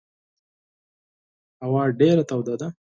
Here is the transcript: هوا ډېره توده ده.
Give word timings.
هوا 1.63 1.83
ډېره 1.99 2.23
توده 2.29 2.55
ده. 2.61 2.67